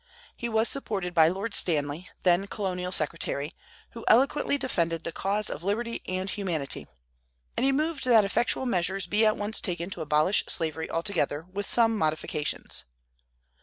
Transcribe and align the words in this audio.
He 0.35 0.49
was 0.49 0.67
supported 0.67 1.13
by 1.13 1.27
Lord 1.27 1.53
Stanley, 1.53 2.09
then 2.23 2.47
colonial 2.47 2.91
secretary, 2.91 3.53
who 3.91 4.03
eloquently 4.07 4.57
defended 4.57 5.03
the 5.03 5.11
cause 5.11 5.47
of 5.47 5.63
liberty 5.63 6.01
and 6.07 6.27
humanity; 6.27 6.87
and 7.55 7.63
he 7.67 7.71
moved 7.71 8.05
that 8.05 8.25
effectual 8.25 8.65
measures 8.65 9.05
be 9.05 9.27
at 9.27 9.37
once 9.37 9.61
taken 9.61 9.91
to 9.91 10.01
abolish 10.01 10.43
slavery 10.47 10.89
altogether, 10.89 11.45
with 11.53 11.67
some 11.67 11.95
modifications. 11.95 12.85